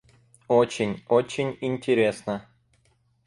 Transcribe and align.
Очень, 0.47 1.03
очень 1.09 1.51
интересно! 1.61 2.47